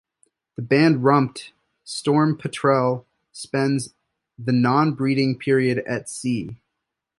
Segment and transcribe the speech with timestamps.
[0.55, 1.53] The band-rumped
[1.83, 3.93] storm petrel spends
[4.35, 6.57] the non-breeding period at sea.